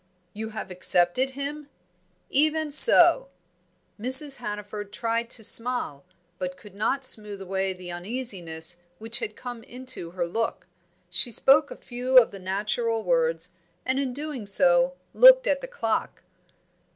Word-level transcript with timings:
"You 0.33 0.49
have 0.49 0.71
accepted 0.71 1.37
him?" 1.37 1.69
"Even 2.31 2.71
so." 2.71 3.29
Mrs. 3.99 4.37
Hannaford 4.37 4.91
tried 4.91 5.29
to 5.29 5.43
smile, 5.43 6.05
but 6.39 6.57
could 6.57 6.73
not 6.73 7.05
smooth 7.05 7.39
away 7.39 7.71
the 7.73 7.91
uneasiness 7.91 8.77
which 8.97 9.19
had 9.19 9.35
come 9.35 9.61
into 9.61 10.09
her 10.09 10.25
look. 10.25 10.65
She 11.11 11.31
spoke 11.31 11.69
a 11.69 11.75
few 11.75 12.17
of 12.17 12.31
the 12.31 12.39
natural 12.39 13.03
words, 13.03 13.49
and 13.85 13.99
in 13.99 14.11
doing 14.11 14.47
so 14.47 14.95
looked 15.13 15.45
at 15.45 15.61
the 15.61 15.67
clock. 15.67 16.23